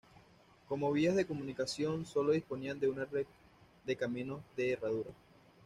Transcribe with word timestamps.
Como 0.67 0.91
vías 0.91 1.15
de 1.15 1.27
comunicación 1.27 2.07
solo 2.07 2.31
disponían 2.31 2.79
de 2.79 2.89
una 2.89 3.05
red 3.05 3.27
de 3.85 3.95
caminos 3.95 4.41
de 4.57 4.71
"herradura". 4.73 5.11